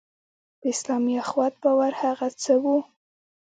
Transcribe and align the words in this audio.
په 0.59 0.65
اسلامي 0.73 1.15
اخوت 1.23 1.53
باور 1.63 1.93
هغه 2.03 2.27
څه 2.43 2.53
وو. 2.63 2.77